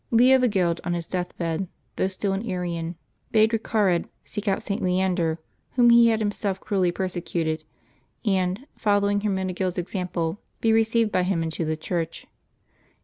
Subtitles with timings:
[0.11, 2.95] Leovigild on his death bed, though still an Arian,
[3.31, 4.81] bade Recared seek out St.
[4.81, 5.37] Leander,
[5.73, 7.63] whom he had himself cruelly persecuted,
[8.25, 12.25] and, following Hermenegild's example, be re ceived by him into the Church.